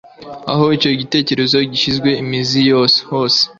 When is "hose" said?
3.11-3.39